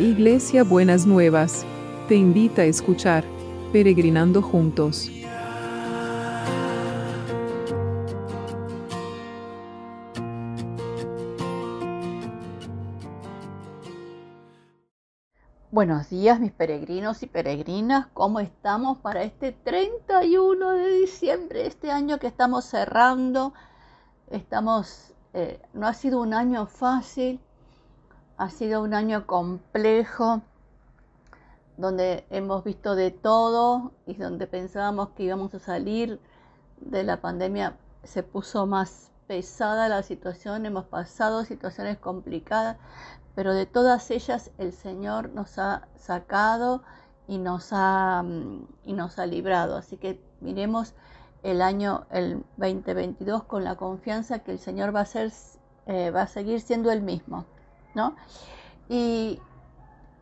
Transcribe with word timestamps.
Iglesia 0.00 0.64
Buenas 0.64 1.04
Nuevas, 1.04 1.66
te 2.08 2.14
invita 2.14 2.62
a 2.62 2.64
escuchar 2.64 3.22
Peregrinando 3.70 4.40
Juntos. 4.40 5.10
Buenos 15.70 16.08
días 16.08 16.40
mis 16.40 16.52
peregrinos 16.52 17.22
y 17.22 17.26
peregrinas, 17.26 18.06
¿cómo 18.14 18.40
estamos 18.40 18.96
para 19.00 19.22
este 19.22 19.52
31 19.52 20.70
de 20.70 20.92
diciembre, 20.92 21.66
este 21.66 21.90
año 21.90 22.18
que 22.18 22.26
estamos 22.26 22.64
cerrando? 22.64 23.52
Estamos, 24.30 25.12
eh, 25.34 25.60
no 25.74 25.86
ha 25.86 25.92
sido 25.92 26.22
un 26.22 26.32
año 26.32 26.64
fácil, 26.64 27.38
ha 28.40 28.48
sido 28.48 28.82
un 28.82 28.94
año 28.94 29.26
complejo, 29.26 30.40
donde 31.76 32.24
hemos 32.30 32.64
visto 32.64 32.94
de 32.94 33.10
todo 33.10 33.92
y 34.06 34.14
donde 34.14 34.46
pensábamos 34.46 35.10
que 35.10 35.24
íbamos 35.24 35.54
a 35.54 35.58
salir 35.58 36.18
de 36.80 37.04
la 37.04 37.20
pandemia, 37.20 37.76
se 38.02 38.22
puso 38.22 38.64
más 38.64 39.10
pesada 39.26 39.90
la 39.90 40.02
situación, 40.02 40.64
hemos 40.64 40.86
pasado 40.86 41.44
situaciones 41.44 41.98
complicadas, 41.98 42.78
pero 43.34 43.52
de 43.52 43.66
todas 43.66 44.10
ellas 44.10 44.50
el 44.56 44.72
Señor 44.72 45.28
nos 45.34 45.58
ha 45.58 45.86
sacado 45.96 46.82
y 47.28 47.36
nos 47.36 47.68
ha, 47.72 48.22
mm, 48.22 48.68
y 48.84 48.94
nos 48.94 49.18
ha 49.18 49.26
librado. 49.26 49.76
Así 49.76 49.98
que 49.98 50.18
miremos 50.40 50.94
el 51.42 51.60
año 51.60 52.06
el 52.10 52.42
2022 52.56 53.44
con 53.44 53.64
la 53.64 53.76
confianza 53.76 54.38
que 54.38 54.52
el 54.52 54.58
Señor 54.58 54.96
va 54.96 55.00
a, 55.00 55.04
ser, 55.04 55.30
eh, 55.84 56.10
va 56.10 56.22
a 56.22 56.26
seguir 56.26 56.62
siendo 56.62 56.90
el 56.90 57.02
mismo. 57.02 57.44
Y 58.88 59.40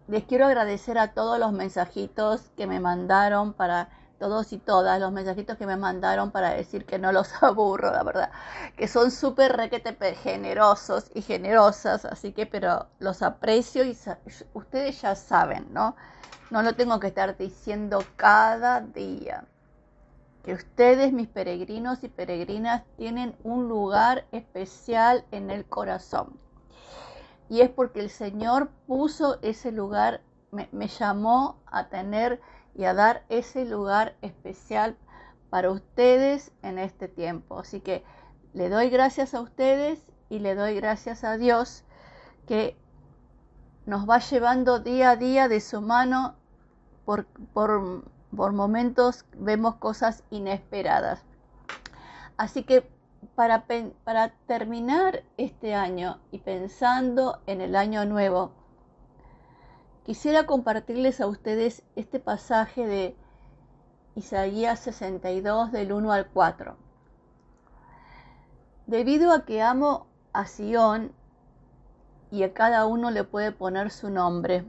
les 0.08 0.24
quiero 0.24 0.46
agradecer 0.46 0.98
a 0.98 1.12
todos 1.12 1.38
los 1.38 1.52
mensajitos 1.52 2.50
que 2.56 2.66
me 2.66 2.80
mandaron 2.80 3.52
para 3.52 3.90
todos 4.18 4.52
y 4.52 4.58
todas 4.58 5.00
los 5.00 5.12
mensajitos 5.12 5.56
que 5.56 5.66
me 5.66 5.76
mandaron 5.76 6.30
para 6.30 6.50
decir 6.50 6.84
que 6.84 6.98
no 6.98 7.12
los 7.12 7.30
aburro, 7.42 7.92
la 7.92 8.02
verdad, 8.02 8.30
que 8.76 8.88
son 8.88 9.10
súper 9.10 9.56
requete 9.56 9.94
generosos 10.16 11.10
y 11.14 11.22
generosas, 11.22 12.04
así 12.04 12.32
que, 12.32 12.46
pero 12.46 12.86
los 12.98 13.22
aprecio 13.22 13.84
y 13.84 13.96
ustedes 14.54 15.00
ya 15.00 15.14
saben, 15.14 15.66
¿no? 15.72 15.94
No 16.50 16.62
lo 16.62 16.74
tengo 16.74 16.98
que 16.98 17.08
estar 17.08 17.36
diciendo 17.36 18.02
cada 18.16 18.80
día. 18.80 19.44
Que 20.42 20.54
ustedes, 20.54 21.12
mis 21.12 21.28
peregrinos 21.28 22.02
y 22.02 22.08
peregrinas, 22.08 22.82
tienen 22.96 23.36
un 23.44 23.68
lugar 23.68 24.24
especial 24.32 25.26
en 25.30 25.50
el 25.50 25.66
corazón 25.66 26.38
y 27.48 27.60
es 27.60 27.70
porque 27.70 28.00
el 28.00 28.10
Señor 28.10 28.70
puso 28.86 29.38
ese 29.42 29.72
lugar, 29.72 30.20
me, 30.50 30.88
llamó 30.88 31.60
a 31.66 31.88
tener 31.88 32.40
y 32.74 32.84
a 32.84 32.94
dar 32.94 33.24
ese 33.28 33.64
lugar 33.64 34.16
especial 34.22 34.96
para 35.50 35.70
ustedes 35.70 36.52
en 36.62 36.78
este 36.78 37.08
tiempo. 37.08 37.58
Así 37.58 37.80
que 37.80 38.04
le 38.52 38.68
doy 38.68 38.90
gracias 38.90 39.34
a 39.34 39.40
ustedes 39.40 40.00
y 40.28 40.40
le 40.40 40.54
doy 40.54 40.74
gracias 40.74 41.24
a 41.24 41.38
Dios 41.38 41.84
que 42.46 42.76
nos 43.86 44.08
va 44.08 44.18
llevando 44.18 44.80
día 44.80 45.10
a 45.10 45.16
día 45.16 45.48
de 45.48 45.60
su 45.60 45.80
mano 45.80 46.34
por, 47.06 47.24
por, 47.54 48.04
por 48.36 48.52
momentos 48.52 49.24
vemos 49.36 49.76
cosas 49.76 50.22
inesperadas. 50.30 51.24
Así 52.36 52.62
que 52.62 52.88
para, 53.34 53.66
para 54.04 54.30
terminar 54.46 55.22
este 55.36 55.74
año 55.74 56.20
y 56.30 56.38
pensando 56.38 57.40
en 57.46 57.60
el 57.60 57.76
año 57.76 58.04
nuevo, 58.04 58.52
quisiera 60.04 60.46
compartirles 60.46 61.20
a 61.20 61.26
ustedes 61.26 61.82
este 61.96 62.20
pasaje 62.20 62.86
de 62.86 63.16
Isaías 64.14 64.80
62 64.80 65.70
del 65.70 65.92
1 65.92 66.12
al 66.12 66.28
4. 66.28 66.76
Debido 68.86 69.32
a 69.32 69.44
que 69.44 69.62
amo 69.62 70.06
a 70.32 70.46
Sión 70.46 71.12
y 72.30 72.42
a 72.42 72.52
cada 72.54 72.86
uno 72.86 73.10
le 73.10 73.22
puede 73.24 73.52
poner 73.52 73.90
su 73.90 74.10
nombre, 74.10 74.64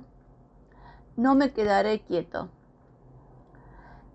no 1.16 1.36
me 1.36 1.52
quedaré 1.52 2.02
quieto. 2.02 2.50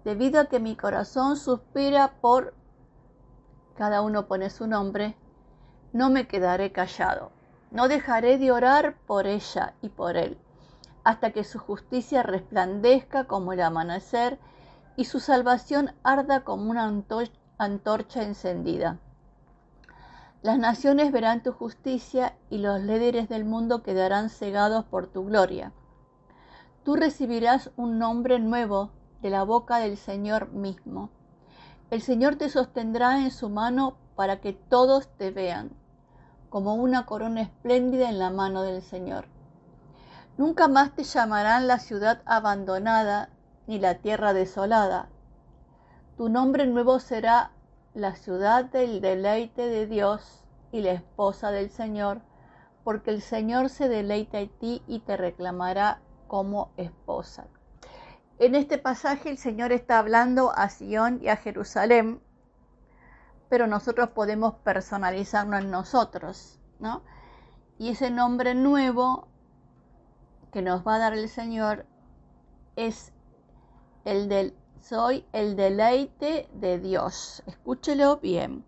Debido 0.05 0.41
a 0.41 0.47
que 0.47 0.61
mi 0.61 0.77
corazón 0.77 1.37
suspira 1.37 2.13
por 2.21 2.55
cada 3.77 4.03
uno 4.03 4.27
pone 4.27 4.51
su 4.51 4.67
nombre, 4.67 5.17
no 5.93 6.11
me 6.11 6.27
quedaré 6.27 6.73
callado. 6.73 7.31
No 7.71 7.89
dejaré 7.89 8.39
de 8.39 8.53
orar 8.53 8.97
por 9.07 9.27
ella 9.27 9.75
y 9.83 9.89
por 9.89 10.17
él, 10.17 10.39
hasta 11.03 11.33
que 11.33 11.43
su 11.43 11.59
justicia 11.59 12.23
resplandezca 12.23 13.25
como 13.25 13.53
el 13.53 13.61
amanecer 13.61 14.39
y 14.97 15.07
su 15.07 15.19
salvación 15.19 15.93
arda 16.05 16.45
como 16.45 16.71
una 16.71 16.85
antorcha 17.59 18.23
encendida. 18.23 18.99
Las 20.43 20.59
naciones 20.59 21.11
verán 21.11 21.43
tu 21.43 21.53
justicia 21.53 22.37
y 22.51 22.59
los 22.59 22.81
líderes 22.81 23.29
del 23.29 23.45
mundo 23.45 23.83
quedarán 23.83 24.31
cegados 24.31 24.85
por 24.85 25.09
tu 25.09 25.25
gloria. 25.25 25.73
Tú 26.85 26.95
recibirás 26.95 27.71
un 27.77 27.99
nombre 27.99 28.39
nuevo 28.39 28.91
de 29.23 29.31
la 29.31 29.43
boca 29.43 29.79
del 29.79 29.97
Señor 29.97 30.51
mismo 30.53 31.11
el 31.95 32.03
Señor 32.03 32.35
te 32.35 32.49
sostendrá 32.49 33.21
en 33.21 33.31
su 33.31 33.49
mano 33.49 33.97
para 34.17 34.41
que 34.41 34.53
todos 34.53 35.07
te 35.17 35.31
vean, 35.31 35.71
como 36.51 36.75
una 36.75 37.07
corona 37.07 37.43
espléndida 37.43 38.09
en 38.09 38.19
la 38.19 38.31
mano 38.31 38.63
del 38.63 38.83
Señor. 38.83 39.27
Nunca 40.37 40.67
más 40.67 40.93
te 40.97 41.05
llamarán 41.05 41.69
la 41.69 41.79
ciudad 41.79 42.21
abandonada 42.25 43.31
ni 43.69 43.79
la 43.79 43.99
tierra 43.99 44.33
desolada. 44.33 45.09
Tu 46.17 46.29
nombre 46.29 46.67
nuevo 46.67 46.99
será 46.99 47.53
la 47.95 48.17
ciudad 48.17 48.65
del 48.65 49.01
deleite 49.01 49.69
de 49.69 49.87
Dios 49.87 50.45
y 50.73 50.81
la 50.81 50.91
esposa 50.91 51.53
del 51.53 51.71
Señor, 51.71 52.23
porque 52.83 53.13
el 53.13 53.23
Señor 53.23 53.69
se 53.69 53.89
deleita 53.89 54.41
en 54.41 54.49
ti 54.49 54.83
y 54.89 54.99
te 54.99 55.17
reclamará 55.17 56.01
como 56.27 56.73
esposa. 56.77 57.47
En 58.39 58.55
este 58.55 58.79
pasaje 58.79 59.31
el 59.31 59.39
Señor 59.39 59.73
está 59.73 59.99
hablando 59.99 60.53
a 60.57 60.69
Sion 60.69 61.21
y 61.23 61.29
a 61.29 61.37
Jerusalén, 61.37 62.21
pero 63.49 63.67
nosotros 63.67 64.11
podemos 64.11 64.55
personalizarlo 64.55 65.57
en 65.57 65.71
nosotros, 65.71 66.59
¿no? 66.81 67.03
Y 67.79 67.91
ese 67.91 68.11
nombre 68.11 68.55
nuevo 68.55 69.29
que 70.53 70.63
nos 70.63 70.87
va 70.87 70.97
a 70.97 70.99
dar 70.99 71.13
el 71.13 71.29
Señor 71.29 71.87
es 72.77 73.13
el 74.05 74.29
del 74.29 74.57
soy 74.81 75.25
el 75.33 75.57
deleite 75.57 76.47
de 76.53 76.79
Dios. 76.79 77.43
Escúchelo 77.47 78.19
bien. 78.19 78.67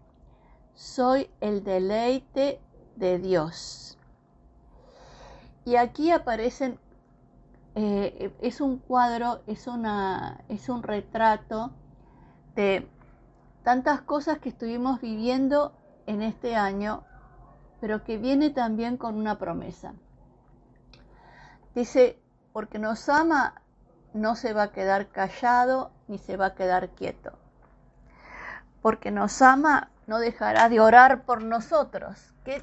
Soy 0.75 1.29
el 1.41 1.63
deleite 1.63 2.59
de 2.97 3.19
Dios. 3.19 3.99
Y 5.67 5.77
aquí 5.77 6.11
aparecen 6.13 6.79
eh, 7.79 8.33
es 8.41 8.63
un 8.63 8.79
cuadro, 8.79 9.43
es, 9.47 9.67
una, 9.67 10.41
es 10.49 10.71
un 10.71 10.83
retrato 10.83 11.73
de 12.55 12.89
tantas 13.65 14.01
cosas 14.01 14.39
que 14.39 14.49
estuvimos 14.49 15.03
viviendo 15.03 15.75
en 16.07 16.23
este 16.23 16.57
año, 16.57 17.05
pero 17.79 18.03
que 18.03 18.17
viene 18.17 18.49
también 18.49 18.97
con 18.97 19.15
una 19.15 19.37
promesa. 19.37 19.93
Dice, 21.75 22.19
porque 22.55 22.79
nos 22.79 23.11
ama, 23.11 23.61
no 24.15 24.37
se 24.37 24.55
va 24.55 24.63
a 24.63 24.73
quedar 24.73 25.09
callado 25.09 25.91
ni 26.09 26.17
se 26.17 26.39
va 26.39 26.47
a 26.47 26.55
quedar 26.55 26.89
quieto. 26.89 27.33
Porque 28.81 29.11
nos 29.11 29.43
ama, 29.43 29.91
no 30.07 30.19
dejará 30.19 30.71
de 30.71 30.81
orar 30.81 31.25
por 31.25 31.45
nosotros. 31.45 32.33
Qué, 32.43 32.63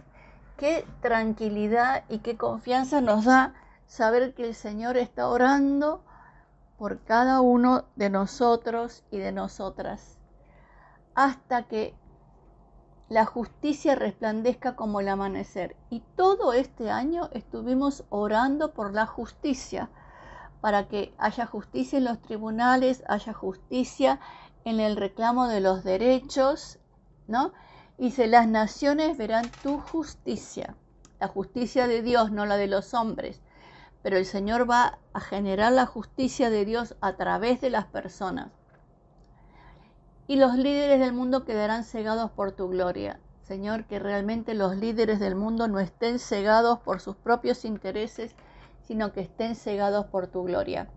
qué 0.58 0.88
tranquilidad 1.02 2.04
y 2.10 2.20
qué 2.20 2.36
confianza 2.36 3.00
nos 3.00 3.26
da 3.26 3.54
saber 3.94 4.34
que 4.34 4.48
el 4.48 4.56
Señor 4.56 4.98
está 4.98 5.28
orando 5.28 6.04
por 6.80 7.04
cada 7.04 7.42
uno 7.42 7.86
de 7.96 8.10
nosotros 8.10 9.04
y 9.12 9.20
de 9.20 9.32
nosotras, 9.32 10.18
hasta 11.14 11.68
que 11.68 11.94
la 13.08 13.26
justicia 13.26 13.94
resplandezca 13.94 14.76
como 14.76 15.00
el 15.00 15.10
amanecer. 15.10 15.76
Y 15.92 16.00
todo 16.16 16.54
este 16.54 16.90
año 16.90 17.30
estuvimos 17.34 18.04
orando 18.10 18.74
por 18.74 18.96
la 18.96 19.06
justicia, 19.06 19.92
para 20.60 20.88
que 20.88 21.14
haya 21.20 21.46
justicia 21.46 22.00
en 22.00 22.06
los 22.06 22.20
tribunales, 22.20 23.04
haya 23.08 23.32
justicia 23.32 24.20
en 24.66 24.80
el 24.80 24.96
reclamo 24.96 25.48
de 25.48 25.62
los 25.62 25.84
derechos, 25.84 26.80
¿no? 27.28 27.54
Y 28.00 28.10
si 28.10 28.26
las 28.26 28.48
naciones 28.48 29.20
verán 29.20 29.52
tu 29.62 29.78
justicia, 29.78 30.76
la 31.20 31.28
justicia 31.28 31.86
de 31.86 32.02
Dios, 32.02 32.32
no 32.32 32.48
la 32.48 32.58
de 32.58 32.66
los 32.66 32.96
hombres 32.96 33.43
pero 34.04 34.18
el 34.18 34.26
Señor 34.26 34.70
va 34.70 35.00
a 35.14 35.20
generar 35.22 35.72
la 35.72 35.86
justicia 35.86 36.50
de 36.50 36.66
Dios 36.66 36.96
a 37.02 37.16
través 37.16 37.62
de 37.62 37.70
las 37.70 37.86
personas. 37.86 38.52
Y 40.28 40.36
los 40.36 40.56
líderes 40.56 41.00
del 41.00 41.14
mundo 41.14 41.46
quedarán 41.46 41.86
cegados 41.86 42.30
por 42.32 42.52
tu 42.52 42.68
gloria. 42.68 43.20
Señor, 43.44 43.86
que 43.86 44.00
realmente 44.00 44.54
los 44.54 44.76
líderes 44.76 45.20
del 45.20 45.36
mundo 45.36 45.68
no 45.68 45.80
estén 45.80 46.20
cegados 46.20 46.80
por 46.80 47.02
sus 47.02 47.16
propios 47.16 47.66
intereses, 47.66 48.36
sino 48.82 49.14
que 49.14 49.22
estén 49.22 49.56
cegados 49.56 50.06
por 50.06 50.28
tu 50.28 50.44
gloria. 50.44 50.90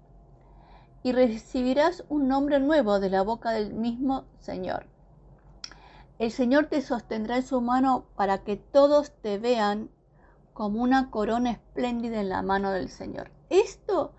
Y 1.03 1.13
recibirás 1.13 2.05
un 2.09 2.27
nombre 2.27 2.59
nuevo 2.59 2.99
de 2.99 3.11
la 3.11 3.23
boca 3.23 3.53
del 3.53 3.73
mismo 3.73 4.25
Señor. 4.41 4.87
El 6.19 6.33
Señor 6.33 6.67
te 6.67 6.81
sostendrá 6.83 7.37
en 7.37 7.47
su 7.47 7.61
mano 7.61 8.07
para 8.17 8.39
que 8.39 8.57
todos 8.57 9.13
te 9.21 9.39
vean 9.39 9.91
como 10.57 10.83
una 10.83 11.11
corona 11.11 11.51
espléndida 11.51 12.19
en 12.19 12.31
la 12.31 12.41
mano 12.41 12.71
del 12.71 12.89
Señor. 12.89 13.31
Esto, 13.51 14.15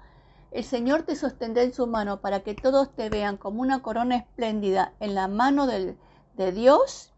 el 0.52 0.64
Señor 0.64 1.02
te 1.02 1.16
sostendrá 1.16 1.64
en 1.64 1.74
su 1.74 1.88
mano 1.88 2.22
para 2.22 2.42
que 2.42 2.54
todos 2.54 2.94
te 2.94 3.10
vean 3.10 3.38
como 3.38 3.60
una 3.60 3.82
corona 3.82 4.18
espléndida 4.18 4.94
en 5.00 5.16
la 5.16 5.28
mano 5.28 5.66
del, 5.66 5.98
de 6.36 6.52
Dios. 6.52 7.12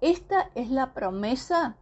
Esta 0.00 0.50
es 0.56 0.68
la 0.68 0.94
promesa 0.94 1.76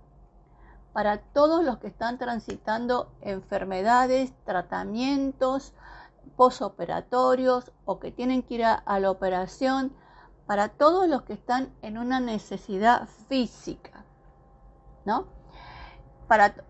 para 0.93 1.23
todos 1.23 1.65
los 1.65 1.79
que 1.79 1.87
están 1.87 2.19
transitando 2.19 3.11
enfermedades, 3.23 4.35
tratamientos 4.45 5.73
posoperatorios 6.37 7.73
o 7.87 7.99
que 7.99 8.13
tienen 8.13 8.43
que 8.43 8.57
ir 8.57 8.65
a, 8.67 8.75
a 8.75 9.01
la 9.01 9.11
operación, 9.11 9.97
para 10.45 10.69
todos 10.69 11.09
los 11.09 11.23
que 11.23 11.33
están 11.33 11.73
en 11.81 11.97
una 11.97 12.21
necesidad 12.21 13.09
física, 13.27 14.05
¿no? 15.07 15.35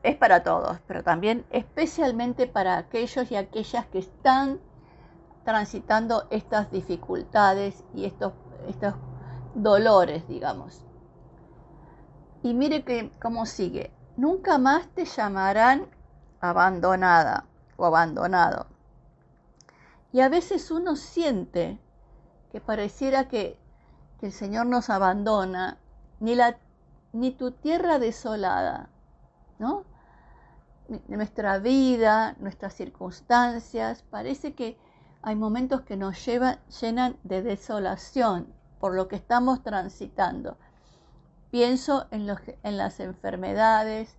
Es 0.03 0.17
para 0.17 0.43
todos, 0.43 0.79
pero 0.87 1.03
también 1.03 1.47
especialmente 1.51 2.47
para 2.47 2.77
aquellos 2.77 3.31
y 3.31 3.37
aquellas 3.37 3.87
que 3.87 3.99
están 3.99 4.61
transitando 5.45 6.27
estas 6.31 6.71
dificultades 6.71 7.85
y 7.95 8.05
estos, 8.05 8.33
estos 8.69 8.95
dolores, 9.55 10.27
digamos. 10.29 10.83
Y 12.43 12.53
mire 12.53 12.85
que 12.85 13.11
cómo 13.21 13.47
sigue. 13.47 13.93
Nunca 14.17 14.59
más 14.59 14.89
te 14.89 15.05
llamarán 15.05 15.87
abandonada 16.41 17.47
o 17.77 17.87
abandonado. 17.87 18.67
Y 20.13 20.21
a 20.21 20.29
veces 20.29 20.71
uno 20.71 20.97
siente 20.97 21.79
que 22.51 22.61
pareciera 22.61 23.29
que, 23.29 23.59
que 24.21 24.27
el 24.27 24.33
Señor 24.33 24.67
nos 24.67 24.91
abandona, 24.91 25.79
ni, 26.21 26.35
la, 26.35 26.59
ni 27.13 27.31
tu 27.31 27.51
tierra 27.51 27.99
desolada, 27.99 28.89
Nuestra 31.09 31.59
vida, 31.59 32.37
nuestras 32.39 32.75
circunstancias, 32.75 34.05
parece 34.11 34.55
que 34.55 34.79
hay 35.23 35.35
momentos 35.35 35.81
que 35.83 35.97
nos 35.97 36.25
llenan 36.25 37.17
de 37.25 37.43
desolación 37.43 38.53
por 38.79 38.95
lo 38.95 39.09
que 39.09 39.17
estamos 39.17 39.63
transitando. 39.63 40.57
Pienso 41.51 42.07
en, 42.11 42.29
en 42.63 42.77
las 42.77 43.01
enfermedades, 43.01 44.17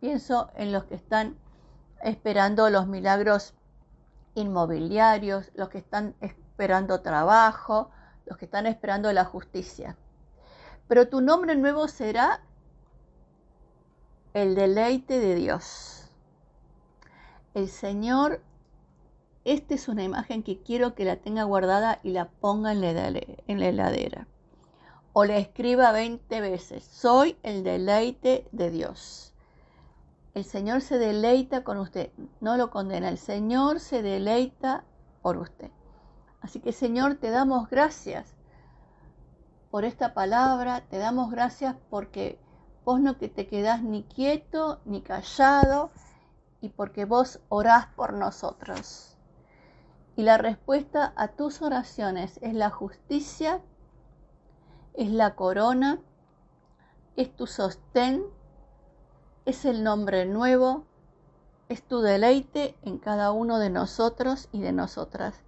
pienso 0.00 0.50
en 0.54 0.72
los 0.72 0.84
que 0.84 0.94
están 0.94 1.36
esperando 2.02 2.70
los 2.70 2.86
milagros 2.86 3.54
inmobiliarios, 4.34 5.50
los 5.54 5.68
que 5.68 5.78
están 5.78 6.14
esperando 6.20 7.00
trabajo, 7.00 7.90
los 8.26 8.38
que 8.38 8.44
están 8.44 8.66
esperando 8.66 9.12
la 9.12 9.24
justicia. 9.24 9.96
Pero 10.86 11.08
tu 11.08 11.20
nombre 11.20 11.54
nuevo 11.56 11.88
será 11.88 12.40
el 14.42 14.54
deleite 14.54 15.18
de 15.18 15.34
Dios. 15.34 16.08
El 17.54 17.68
Señor, 17.68 18.40
esta 19.44 19.74
es 19.74 19.88
una 19.88 20.04
imagen 20.04 20.42
que 20.42 20.62
quiero 20.62 20.94
que 20.94 21.04
la 21.04 21.16
tenga 21.16 21.42
guardada 21.42 21.98
y 22.02 22.10
la 22.10 22.28
ponga 22.28 22.72
en 22.72 22.80
la 22.80 23.66
heladera. 23.66 24.28
O 25.12 25.24
la 25.24 25.38
escriba 25.38 25.90
20 25.90 26.40
veces. 26.40 26.84
Soy 26.84 27.36
el 27.42 27.64
deleite 27.64 28.46
de 28.52 28.70
Dios. 28.70 29.34
El 30.34 30.44
Señor 30.44 30.82
se 30.82 30.98
deleita 30.98 31.64
con 31.64 31.78
usted, 31.78 32.12
no 32.40 32.56
lo 32.56 32.70
condena. 32.70 33.08
El 33.08 33.18
Señor 33.18 33.80
se 33.80 34.02
deleita 34.02 34.84
por 35.20 35.36
usted. 35.36 35.70
Así 36.40 36.60
que 36.60 36.70
Señor, 36.70 37.16
te 37.16 37.30
damos 37.30 37.68
gracias 37.68 38.36
por 39.72 39.84
esta 39.84 40.14
palabra, 40.14 40.82
te 40.88 40.98
damos 40.98 41.30
gracias 41.32 41.74
porque 41.90 42.38
Vos 42.88 43.02
no 43.02 43.18
que 43.18 43.28
te 43.28 43.46
quedás 43.46 43.82
ni 43.82 44.02
quieto 44.02 44.80
ni 44.86 45.02
callado 45.02 45.90
y 46.62 46.70
porque 46.70 47.04
vos 47.04 47.38
orás 47.50 47.88
por 47.88 48.14
nosotros. 48.14 49.14
Y 50.16 50.22
la 50.22 50.38
respuesta 50.38 51.12
a 51.14 51.28
tus 51.28 51.60
oraciones 51.60 52.38
es 52.40 52.54
la 52.54 52.70
justicia, 52.70 53.60
es 54.94 55.10
la 55.10 55.34
corona, 55.34 56.00
es 57.14 57.36
tu 57.36 57.46
sostén, 57.46 58.24
es 59.44 59.66
el 59.66 59.84
nombre 59.84 60.24
nuevo, 60.24 60.86
es 61.68 61.82
tu 61.82 62.00
deleite 62.00 62.74
en 62.80 62.96
cada 62.96 63.32
uno 63.32 63.58
de 63.58 63.68
nosotros 63.68 64.48
y 64.50 64.62
de 64.62 64.72
nosotras. 64.72 65.42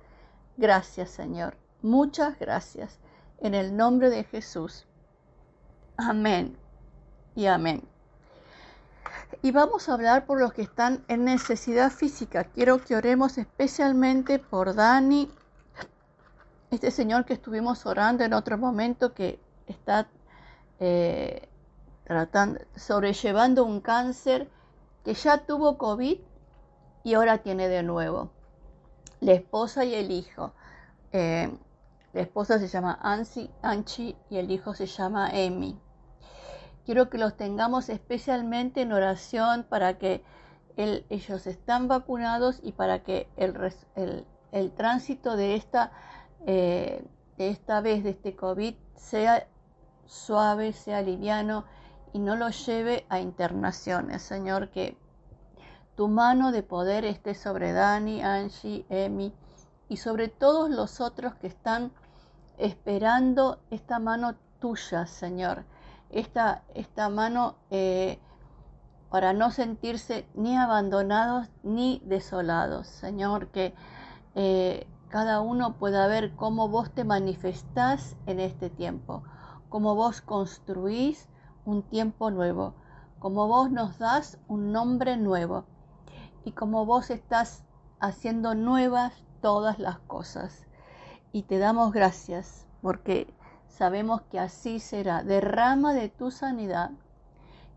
Gracias 0.58 1.08
Señor, 1.08 1.56
muchas 1.81 2.38
gracias. 2.38 2.98
En 3.38 3.54
el 3.54 3.78
nombre 3.78 4.10
de 4.10 4.25
Jesús. 4.25 4.87
Amén 5.96 6.60
y 7.40 7.46
amén. 7.46 7.82
Y 9.40 9.50
vamos 9.50 9.88
a 9.88 9.94
hablar 9.94 10.26
por 10.26 10.38
los 10.38 10.52
que 10.52 10.60
están 10.60 11.02
en 11.08 11.25
necesidad 11.25 11.90
física. 11.90 12.44
Quiero 12.44 12.84
que 12.84 12.94
oremos 12.94 13.38
especialmente 13.38 14.38
por 14.38 14.75
Dani, 14.75 15.31
este 16.70 16.90
señor 16.90 17.25
que 17.25 17.32
estuvimos 17.32 17.87
orando 17.87 18.25
en 18.25 18.34
otro 18.34 18.58
momento 18.58 19.14
que 19.14 19.40
está 19.66 20.06
eh, 20.81 21.48
tratando, 22.04 22.60
sobrellevando 22.76 23.64
un 23.64 23.81
cáncer 23.81 24.50
que 25.02 25.14
ya 25.14 25.38
tuvo 25.38 25.78
COVID 25.78 26.19
y 27.04 27.14
ahora 27.14 27.38
tiene 27.38 27.69
de 27.69 27.82
nuevo. 27.82 28.31
La 29.20 29.32
esposa 29.32 29.87
y 29.87 29.94
el 29.94 30.10
hijo. 30.10 30.52
Eh, 31.12 31.50
la 32.12 32.20
esposa 32.20 32.58
se 32.58 32.69
llama 32.69 32.98
Anchi 33.62 34.14
y 34.28 34.37
el 34.37 34.50
hijo 34.50 34.75
se 34.75 34.84
llama 34.84 35.31
Emi. 35.32 35.81
Quiero 36.90 37.08
que 37.08 37.19
los 37.19 37.37
tengamos 37.37 37.88
especialmente 37.88 38.82
en 38.82 38.92
oración 38.92 39.62
para 39.62 39.96
que 39.96 40.25
ellos 40.76 41.46
están 41.46 41.87
vacunados 41.87 42.58
y 42.64 42.72
para 42.72 43.04
que 43.04 43.28
el, 43.37 44.72
tránsito 44.72 45.37
de 45.37 45.54
esta, 45.54 45.92
eh, 46.46 47.04
de 47.38 47.48
esta 47.50 47.81
vez, 47.81 48.02
de 48.02 48.10
este 48.10 48.34
COVID, 48.34 48.75
sea 48.96 49.46
suave, 50.06 50.72
sea 50.72 51.00
liviano 51.00 51.64
y 52.12 52.19
no 52.19 52.34
lo 52.34 52.48
lleve 52.48 53.06
a 53.08 53.20
internaciones. 53.20 54.23
Señor, 54.23 54.70
que 54.70 54.97
tu 55.94 56.09
mano 56.09 56.50
de 56.50 56.64
poder 56.64 57.04
esté 57.04 57.37
sobre 57.37 57.73
Dani, 57.73 58.20
Angie, 58.20 58.85
Emi 58.88 59.32
y 59.88 59.99
sobre 59.99 60.26
todos 60.26 60.68
los 60.68 61.00
otros 61.00 61.37
que 61.37 61.47
están 61.47 61.92
esperando 62.59 63.61
esta 63.70 64.00
mano 64.00 64.35
tuya, 64.59 65.06
Señor 65.06 65.62
esta, 66.11 66.64
esta 66.75 67.09
mano 67.09 67.57
eh, 67.71 68.19
para 69.11 69.33
no 69.33 69.50
sentirse 69.50 70.26
ni 70.35 70.57
abandonados 70.57 71.49
ni 71.62 72.00
desolados. 72.05 72.87
Señor, 72.87 73.49
que 73.49 73.75
eh, 74.35 74.87
cada 75.09 75.40
uno 75.40 75.75
pueda 75.75 76.07
ver 76.07 76.35
cómo 76.37 76.69
vos 76.69 76.90
te 76.93 77.05
manifestás 77.05 78.17
en 78.26 78.38
este 78.38 78.71
tiempo, 78.71 79.25
cómo 79.69 79.95
vos 79.95 80.21
construís 80.21 81.29
un 81.64 81.83
tiempo 81.83 82.31
nuevo, 82.31 82.75
cómo 83.19 83.49
vos 83.49 83.71
nos 83.71 83.99
das 83.99 84.38
un 84.47 84.71
nombre 84.71 85.17
nuevo 85.17 85.64
y 86.45 86.52
cómo 86.52 86.87
vos 86.87 87.11
estás 87.11 87.64
haciendo 87.99 88.55
nuevas 88.55 89.12
todas 89.43 89.79
las 89.79 89.99
cosas. 89.99 90.67
Y 91.33 91.43
te 91.43 91.59
damos 91.59 91.93
gracias 91.93 92.67
porque 92.81 93.33
sabemos 93.71 94.23
que 94.23 94.39
así 94.39 94.81
será. 94.81 95.23
Derrama 95.23 95.95
de 95.95 96.09
tu 96.09 96.31
sanidad 96.31 96.91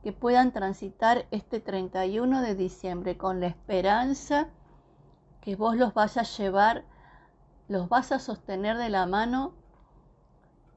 que 0.04 0.12
puedan 0.12 0.52
transitar 0.52 1.26
este 1.32 1.60
31 1.62 2.42
de 2.42 2.56
diciembre 2.56 3.18
con 3.18 3.40
la 3.40 3.48
esperanza 3.48 4.50
que 5.42 5.56
vos 5.56 5.76
los 5.76 5.94
vas 5.94 6.18
a 6.18 6.24
llevar, 6.24 6.84
los 7.68 7.90
vas 7.90 8.12
a 8.12 8.20
sostener 8.20 8.78
de 8.78 8.90
la 8.90 9.06
mano 9.06 9.54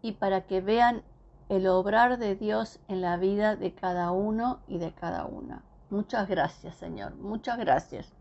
y 0.03 0.13
para 0.13 0.43
que 0.43 0.61
vean 0.61 1.03
el 1.49 1.67
obrar 1.67 2.19
de 2.19 2.35
Dios 2.35 2.81
en 2.89 3.01
la 3.01 3.17
vida 3.17 3.57
de 3.57 3.75
cada 3.75 4.11
uno 4.11 4.61
y 4.67 4.79
de 4.79 4.93
cada 4.93 5.27
una. 5.27 5.63
Muchas 5.91 6.29
gracias, 6.29 6.77
Señor. 6.77 7.15
Muchas 7.17 7.59
gracias. 7.59 8.13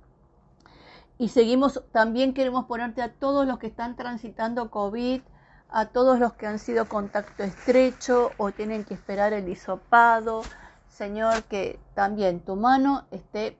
Y 1.17 1.29
seguimos, 1.29 1.81
también 1.91 2.33
queremos 2.33 2.65
ponerte 2.65 3.01
a 3.01 3.13
todos 3.13 3.47
los 3.47 3.57
que 3.57 3.67
están 3.67 3.95
transitando 3.95 4.69
COVID, 4.69 5.21
a 5.69 5.87
todos 5.87 6.19
los 6.19 6.33
que 6.33 6.47
han 6.47 6.59
sido 6.59 6.87
contacto 6.87 7.43
estrecho 7.43 8.31
o 8.37 8.51
tienen 8.51 8.85
que 8.85 8.93
esperar 8.93 9.33
el 9.33 9.49
hisopado. 9.49 10.43
Señor, 10.87 11.43
que 11.43 11.79
también 11.93 12.39
tu 12.39 12.55
mano 12.55 13.05
esté 13.11 13.57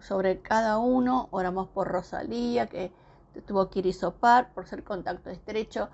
sobre 0.00 0.40
cada 0.40 0.78
uno. 0.78 1.28
Oramos 1.30 1.68
por 1.68 1.88
Rosalía, 1.88 2.68
que 2.68 2.92
tuvo 3.46 3.68
que 3.68 3.80
ir 3.80 3.86
hisopar 3.86 4.52
por 4.52 4.66
ser 4.66 4.84
contacto 4.84 5.30
estrecho. 5.30 5.88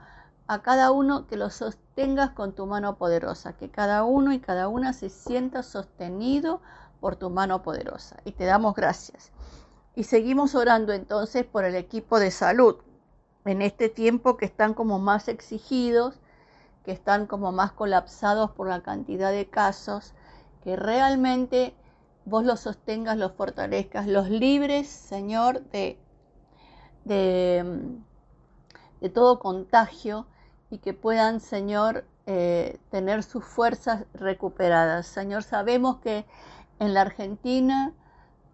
A 0.47 0.62
cada 0.62 0.93
uno 0.93 1.26
que 1.26 1.37
lo 1.37 1.50
sostengas 1.50 2.31
con 2.31 2.52
tu 2.52 2.67
mano 2.67 2.97
poderosa, 2.97 3.52
que 3.52 3.71
cada 3.71 4.05
uno 4.05 4.33
y 4.33 4.38
cada 4.38 4.69
una 4.69 4.93
se 4.93 5.11
sienta 5.11 5.62
sostenido 5.62 6.61
por 7.00 7.17
tu 7.17 7.31
mano 7.31 7.62
poderosa. 7.62 8.17
Y 8.25 8.33
te 8.33 8.45
damos 8.45 8.75
gracias. 8.75 9.31
Y 9.95 10.05
seguimos 10.05 10.55
orando 10.55 10.93
entonces 10.93 11.45
por 11.45 11.64
el 11.64 11.75
equipo 11.75 12.19
de 12.19 12.31
salud 12.31 12.76
en 13.49 13.62
este 13.62 13.88
tiempo 13.88 14.37
que 14.37 14.45
están 14.45 14.75
como 14.75 14.99
más 14.99 15.26
exigidos, 15.26 16.21
que 16.85 16.93
están 16.93 17.26
como 17.26 17.50
más 17.50 17.73
colapsados 17.73 18.50
por 18.50 18.69
la 18.69 18.83
cantidad 18.83 19.33
de 19.33 19.49
casos, 19.49 20.12
que 20.62 20.76
realmente 20.76 21.75
vos 22.26 22.45
los 22.45 22.61
sostengas, 22.61 23.17
los 23.17 23.33
fortalezcas, 23.33 24.07
los 24.07 24.28
libres, 24.28 24.87
Señor, 24.87 25.62
de, 25.71 25.99
de, 27.05 27.64
todo 29.14 29.38
contagio 29.38 30.26
y 30.71 30.76
que 30.76 30.93
puedan, 30.93 31.40
Señor, 31.40 32.05
eh, 32.26 32.78
tener 32.90 33.23
sus 33.23 33.47
fuerzas 33.47 34.05
recuperadas. 34.12 35.07
Señor, 35.07 35.43
sabemos 35.43 36.00
que 36.00 36.26
en 36.81 36.93
la 36.93 37.00
Argentina, 37.00 37.95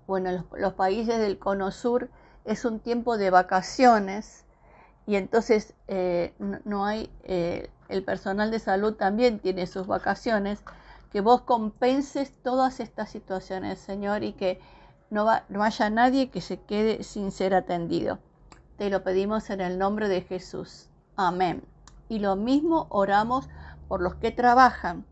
bueno, 0.07 0.31
los, 0.31 0.45
los 0.57 0.75
países 0.75 1.19
del 1.19 1.41
Cono 1.41 1.73
Sur, 1.73 2.11
es 2.45 2.65
un 2.65 2.79
tiempo 2.79 3.17
de 3.17 3.31
vacaciones 3.31 4.44
y 5.07 5.17
entonces 5.17 5.75
eh, 5.89 6.33
no, 6.65 6.87
hay, 6.87 7.11
eh, 7.25 7.71
el 7.89 8.03
personal 8.05 8.51
de 8.51 8.59
salud 8.59 8.95
también 8.95 9.39
tiene 9.39 9.67
sus 9.67 9.87
vacaciones, 9.87 10.63
que 11.11 11.21
vos 11.21 11.43
compenses 11.43 12.33
todas 12.43 12.81
estas 12.81 13.11
situaciones, 13.11 13.79
Señor, 13.79 14.25
y 14.25 14.33
que 14.33 14.61
no, 15.11 15.25
va, 15.25 15.45
no 15.49 15.63
haya 15.63 15.91
nadie 15.91 16.31
que 16.31 16.41
se 16.41 16.61
quede 16.61 17.05
sin 17.05 17.31
ser 17.31 17.55
atendido. 17.55 18.19
Te 18.79 18.91
lo 18.91 19.05
pedimos 19.05 19.51
en 19.51 19.61
el 19.61 19.79
nombre 19.79 20.09
de 20.09 20.23
Jesús. 20.23 20.89
Amén. 21.17 21.63
Y 22.09 22.19
lo 22.19 22.35
mismo 22.35 22.87
oramos 22.89 23.49
por 23.87 24.01
los 24.01 24.17
que 24.17 24.33
trabajan, 24.33 25.05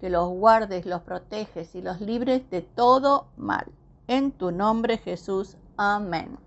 que 0.00 0.10
los 0.10 0.28
guardes, 0.28 0.86
los 0.86 1.02
proteges 1.02 1.74
y 1.74 1.82
los 1.82 2.00
libres 2.00 2.50
de 2.50 2.62
todo 2.62 3.28
mal. 3.36 3.66
En 4.08 4.32
tu 4.32 4.50
nombre 4.50 4.98
Jesús. 4.98 5.56
Amén. 5.76 6.38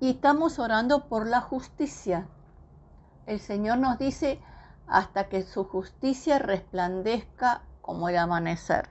Y 0.00 0.10
estamos 0.10 0.58
orando 0.58 1.08
por 1.08 1.26
la 1.26 1.40
justicia. 1.40 2.28
El 3.26 3.40
Señor 3.40 3.78
nos 3.78 3.98
dice, 3.98 4.40
hasta 4.86 5.28
que 5.28 5.42
su 5.42 5.64
justicia 5.64 6.38
resplandezca 6.38 7.62
como 7.82 8.08
el 8.08 8.16
amanecer. 8.16 8.88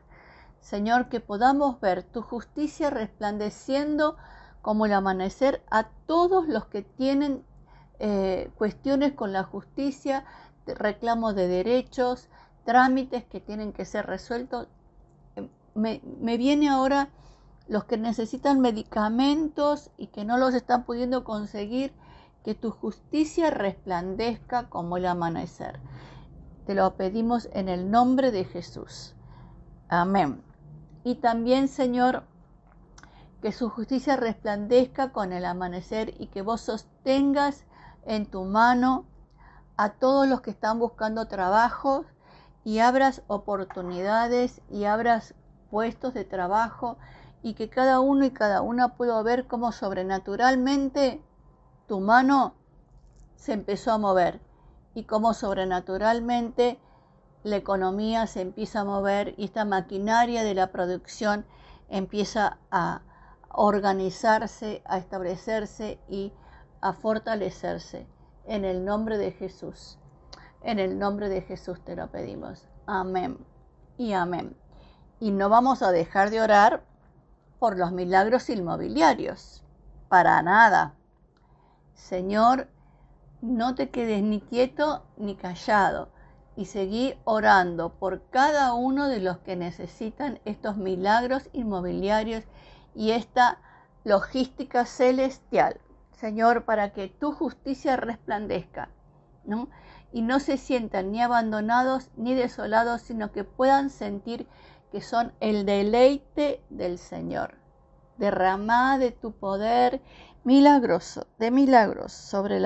Señor, 0.59 1.07
que 1.09 1.19
podamos 1.19 1.79
ver 1.79 2.03
tu 2.03 2.21
justicia 2.21 2.89
resplandeciendo 2.89 4.17
como 4.61 4.85
el 4.85 4.93
amanecer 4.93 5.63
a 5.71 5.87
todos 6.07 6.47
los 6.47 6.65
que 6.65 6.81
tienen 6.81 7.45
eh, 7.99 8.51
cuestiones 8.57 9.13
con 9.13 9.31
la 9.31 9.43
justicia, 9.43 10.25
reclamos 10.65 11.35
de 11.35 11.47
derechos, 11.47 12.27
trámites 12.65 13.23
que 13.23 13.39
tienen 13.39 13.71
que 13.71 13.85
ser 13.85 14.05
resueltos. 14.05 14.67
Me, 15.73 16.01
me, 16.19 16.37
viene 16.37 16.69
ahora 16.69 17.09
los 17.67 17.85
que 17.85 17.97
necesitan 17.97 18.61
medicamentos 18.61 19.91
y 19.97 20.07
que 20.07 20.25
no 20.25 20.37
los 20.37 20.53
están 20.53 20.85
pudiendo 20.85 21.23
conseguir, 21.23 21.93
que 22.43 22.55
tu 22.55 22.71
justicia 22.71 23.49
resplandezca 23.49 24.69
como 24.69 24.97
el 24.97 25.05
amanecer. 25.05 25.79
Te 26.65 26.75
lo 26.75 26.95
pedimos 26.95 27.49
en 27.51 27.67
el 27.67 27.91
nombre 27.91 28.31
de 28.31 28.45
Jesús. 28.45 29.15
Amén. 29.89 30.41
Y 31.03 31.15
también, 31.15 31.67
Señor, 31.67 32.23
que 33.41 33.51
su 33.51 33.69
justicia 33.69 34.15
resplandezca 34.15 35.11
con 35.11 35.33
el 35.33 35.45
amanecer 35.45 36.13
y 36.19 36.27
que 36.27 36.41
vos 36.41 36.61
sostengas 36.61 37.65
en 38.05 38.25
tu 38.25 38.45
mano 38.45 39.05
a 39.75 39.89
todos 39.89 40.27
los 40.27 40.41
que 40.41 40.49
están 40.51 40.79
buscando 40.79 41.27
trabajo 41.27 42.05
y 42.63 42.79
abras 42.79 43.21
oportunidades 43.27 44.61
y 44.69 44.85
abras 44.85 45.35
puestos 45.69 46.13
de 46.13 46.25
trabajo 46.25 46.97
y 47.43 47.53
que 47.53 47.69
cada 47.69 47.99
uno 47.99 48.25
y 48.25 48.31
cada 48.31 48.61
una 48.61 48.95
pueda 48.95 49.21
ver 49.21 49.47
cómo 49.47 49.71
sobrenaturalmente 49.71 51.21
tu 51.87 51.99
mano 51.99 52.55
se 53.35 53.53
empezó 53.53 53.91
a 53.91 53.97
mover 53.97 54.39
y 54.93 55.03
cómo 55.03 55.33
sobrenaturalmente 55.33 56.79
la 57.43 57.55
economía 57.55 58.27
se 58.27 58.41
empieza 58.41 58.81
a 58.81 58.85
mover 58.85 59.33
y 59.37 59.45
esta 59.45 59.63
maquinaria 59.63 60.43
de 60.43 60.53
la 60.53 60.71
producción 60.71 61.45
empieza 61.89 62.57
a 62.71 63.01
organizarse, 63.49 64.81
a 64.85 64.97
establecerse 64.97 65.99
y 66.09 66.33
a 66.81 66.93
fortalecerse. 66.93 68.07
En 68.45 68.65
el 68.65 68.85
nombre 68.85 69.17
de 69.17 69.31
Jesús. 69.31 69.97
En 70.61 70.79
el 70.79 70.99
nombre 70.99 71.29
de 71.29 71.41
Jesús 71.41 71.83
te 71.83 71.95
lo 71.95 72.07
pedimos. 72.07 72.67
Amén 72.85 73.37
y 73.97 74.13
amén. 74.13 74.55
Y 75.19 75.31
no 75.31 75.49
vamos 75.49 75.81
a 75.81 75.91
dejar 75.91 76.29
de 76.29 76.41
orar 76.41 76.83
por 77.59 77.77
los 77.77 77.91
milagros 77.91 78.49
inmobiliarios. 78.49 79.63
Para 80.09 80.41
nada. 80.41 80.93
Señor, 81.93 82.67
no 83.41 83.75
te 83.75 83.89
quedes 83.89 84.23
ni 84.23 84.41
quieto 84.41 85.03
ni 85.17 85.35
callado 85.35 86.09
y 86.57 86.65
seguí 86.65 87.13
orando 87.23 87.93
por 87.93 88.23
cada 88.29 88.73
uno 88.73 89.07
de 89.07 89.19
los 89.19 89.37
que 89.37 89.55
necesitan 89.55 90.39
estos 90.43 90.75
milagros 90.75 91.49
inmobiliarios 91.53 92.43
y 92.95 93.11
esta 93.11 93.59
logística 94.03 94.85
celestial. 94.85 95.79
Señor, 96.13 96.65
para 96.65 96.93
que 96.93 97.09
tu 97.09 97.31
justicia 97.31 97.95
resplandezca, 97.95 98.89
¿no? 99.45 99.69
Y 100.11 100.23
no 100.23 100.39
se 100.39 100.57
sientan 100.57 101.11
ni 101.11 101.21
abandonados 101.21 102.09
ni 102.17 102.33
desolados, 102.33 103.01
sino 103.01 103.31
que 103.31 103.43
puedan 103.43 103.91
sentir 103.91 104.47
que 104.91 105.01
son 105.01 105.33
el 105.39 105.65
deleite 105.65 106.61
del 106.69 106.97
Señor. 106.97 107.55
Derramada 108.17 108.97
de 108.97 109.11
tu 109.11 109.31
poder 109.31 110.01
milagroso, 110.43 111.27
de 111.37 111.51
milagros 111.51 112.13
sobre, 112.13 112.61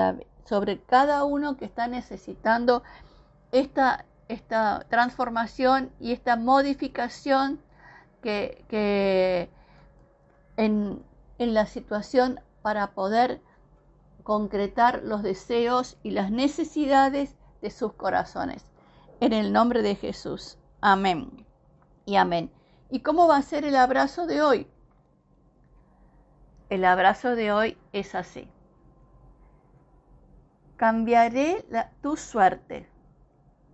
sobre 0.46 0.82
cada 0.82 1.24
uno 1.24 1.58
que 1.58 1.66
está 1.66 1.88
necesitando 1.88 2.84
esta, 3.52 4.06
esta 4.28 4.86
transformación 4.90 5.92
y 6.00 6.14
esta 6.14 6.36
modificación 6.36 7.60
que, 8.22 8.64
que 8.70 9.50
en, 10.58 11.04
en 11.38 11.54
la 11.54 11.66
situación 11.66 12.40
para 12.62 12.92
poder 12.92 13.42
concretar 14.24 15.02
los 15.04 15.24
deseos 15.24 15.98
y 16.04 16.12
las 16.12 16.32
necesidades 16.32 17.36
de 17.62 17.72
sus 17.72 17.94
corazones. 17.94 18.64
En 19.20 19.34
el 19.34 19.52
nombre 19.52 19.82
de 19.82 19.96
Jesús. 19.96 20.58
Amén. 20.82 21.46
Y 22.06 22.16
amén. 22.16 22.52
¿Y 22.90 23.00
cómo 23.00 23.28
va 23.28 23.38
a 23.38 23.42
ser 23.42 23.66
el 23.66 23.76
abrazo 23.76 24.28
de 24.28 24.42
hoy? 24.42 24.68
El 26.70 26.86
abrazo 26.86 27.36
de 27.36 27.52
hoy 27.52 27.78
es 27.94 28.16
así. 28.16 28.50
Cambiaré 30.78 31.66
tu 32.02 32.18
suerte 32.18 32.90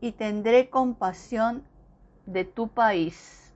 y 0.02 0.12
tendré 0.12 0.70
compasión 0.70 1.64
de 2.26 2.44
tu 2.44 2.68
país. 2.68 3.54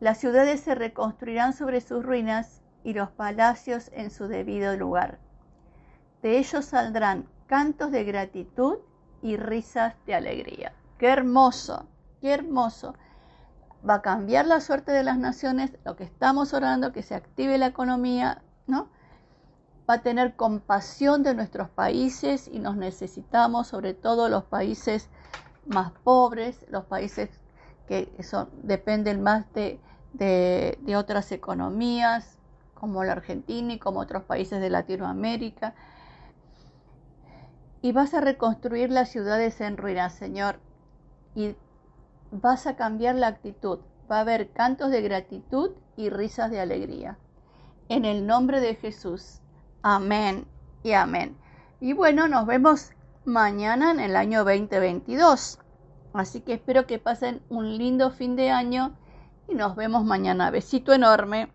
Las 0.00 0.18
ciudades 0.18 0.60
se 0.60 0.74
reconstruirán 0.74 1.52
sobre 1.52 1.80
sus 1.80 2.04
ruinas 2.04 2.62
y 2.84 2.94
los 2.94 3.10
palacios 3.10 3.90
en 3.92 4.10
su 4.10 4.28
debido 4.28 4.76
lugar. 4.76 5.18
De 6.22 6.38
ellos 6.38 6.66
saldrán 6.66 7.28
cantos 7.46 7.90
de 7.90 8.04
gratitud 8.04 8.78
y 9.20 9.36
risas 9.36 9.94
de 10.06 10.14
alegría. 10.14 10.72
¡Qué 10.98 11.08
hermoso! 11.08 11.88
¡Qué 12.20 12.32
hermoso! 12.32 12.94
Va 13.88 13.94
a 13.94 14.02
cambiar 14.02 14.46
la 14.46 14.60
suerte 14.60 14.90
de 14.92 15.04
las 15.04 15.18
naciones, 15.18 15.72
lo 15.84 15.96
que 15.96 16.04
estamos 16.04 16.52
orando, 16.52 16.92
que 16.92 17.02
se 17.02 17.14
active 17.14 17.58
la 17.58 17.66
economía, 17.66 18.42
¿no? 18.66 18.88
Va 19.88 19.94
a 19.94 20.02
tener 20.02 20.34
compasión 20.34 21.22
de 21.22 21.34
nuestros 21.34 21.68
países 21.70 22.48
y 22.48 22.58
nos 22.58 22.76
necesitamos, 22.76 23.68
sobre 23.68 23.94
todo 23.94 24.28
los 24.28 24.44
países 24.44 25.08
más 25.66 25.92
pobres, 26.02 26.66
los 26.68 26.84
países 26.84 27.30
que 27.86 28.12
dependen 28.62 29.22
más 29.22 29.50
de, 29.54 29.80
de, 30.12 30.78
de 30.82 30.96
otras 30.96 31.32
economías, 31.32 32.38
como 32.74 33.02
la 33.04 33.12
Argentina 33.12 33.72
y 33.72 33.78
como 33.78 34.00
otros 34.00 34.24
países 34.24 34.60
de 34.60 34.70
Latinoamérica. 34.70 35.74
Y 37.80 37.92
vas 37.92 38.12
a 38.12 38.20
reconstruir 38.20 38.90
las 38.90 39.08
ciudades 39.08 39.60
en 39.60 39.76
ruinas, 39.76 40.12
Señor. 40.14 40.58
Y 41.34 41.56
vas 42.30 42.66
a 42.66 42.76
cambiar 42.76 43.14
la 43.14 43.28
actitud. 43.28 43.80
Va 44.10 44.18
a 44.18 44.20
haber 44.20 44.50
cantos 44.50 44.90
de 44.90 45.02
gratitud 45.02 45.72
y 45.96 46.10
risas 46.10 46.50
de 46.50 46.60
alegría. 46.60 47.18
En 47.88 48.04
el 48.04 48.26
nombre 48.26 48.60
de 48.60 48.74
Jesús. 48.74 49.40
Amén 49.82 50.46
y 50.82 50.92
amén. 50.92 51.36
Y 51.80 51.92
bueno, 51.92 52.28
nos 52.28 52.46
vemos 52.46 52.90
mañana 53.24 53.90
en 53.90 54.00
el 54.00 54.16
año 54.16 54.44
2022. 54.44 55.58
Así 56.12 56.40
que 56.40 56.54
espero 56.54 56.86
que 56.86 56.98
pasen 56.98 57.42
un 57.48 57.76
lindo 57.76 58.10
fin 58.10 58.36
de 58.36 58.50
año 58.50 58.96
y 59.46 59.54
nos 59.54 59.76
vemos 59.76 60.04
mañana. 60.04 60.50
Besito 60.50 60.92
enorme. 60.92 61.48